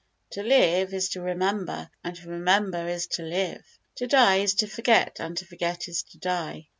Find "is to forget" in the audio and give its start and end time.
4.37-5.17